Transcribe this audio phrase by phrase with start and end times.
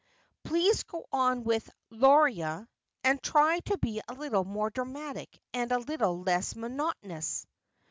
[0.43, 2.67] Please go on with" Luria,"
[3.03, 7.45] and try to be a little more dramatic and a little less monotonous.'